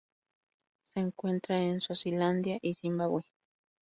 Se 0.81 0.99
encuentra 0.99 1.59
en 1.59 1.79
Suazilandia 1.79 2.57
y 2.63 2.73
Zimbabue. 2.73 3.21